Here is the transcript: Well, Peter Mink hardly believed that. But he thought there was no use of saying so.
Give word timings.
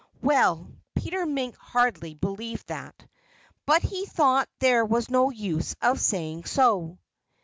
Well, 0.23 0.71
Peter 0.95 1.27
Mink 1.27 1.55
hardly 1.57 2.15
believed 2.15 2.69
that. 2.69 3.05
But 3.67 3.83
he 3.83 4.07
thought 4.07 4.49
there 4.57 4.83
was 4.83 5.11
no 5.11 5.29
use 5.29 5.75
of 5.79 6.01
saying 6.01 6.45
so. 6.45 6.97